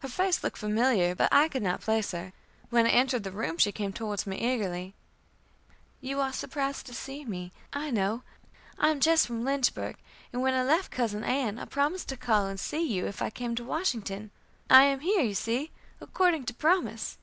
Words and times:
Her 0.00 0.08
face 0.08 0.44
looked 0.44 0.58
familiar, 0.58 1.14
but 1.14 1.30
I 1.32 1.48
could 1.48 1.62
not 1.62 1.80
place 1.80 2.10
her. 2.12 2.34
When 2.68 2.84
I 2.84 2.90
entered 2.90 3.22
the 3.24 3.30
room, 3.30 3.56
she 3.56 3.72
came 3.72 3.90
towards 3.94 4.26
me 4.26 4.36
eagerly: 4.36 4.92
"You 6.02 6.20
are 6.20 6.30
surprised 6.34 6.84
to 6.88 6.94
see 6.94 7.24
me, 7.24 7.52
I 7.72 7.90
know. 7.90 8.22
I 8.78 8.90
am 8.90 9.00
just 9.00 9.26
from 9.26 9.46
Lynchburg, 9.46 9.96
and 10.30 10.42
when 10.42 10.52
I 10.52 10.62
left 10.62 10.90
cousin 10.90 11.22
Ann[e] 11.22 11.58
I 11.58 11.64
promised 11.64 12.10
to 12.10 12.18
call 12.18 12.48
and 12.48 12.60
see 12.60 12.82
you 12.86 13.06
if 13.06 13.22
I 13.22 13.30
came 13.30 13.54
to 13.54 13.64
Washington. 13.64 14.30
I 14.68 14.82
am 14.82 15.00
here, 15.00 15.22
you 15.22 15.32
see, 15.34 15.70
according 16.02 16.44
to 16.44 16.52
promise." 16.54 17.16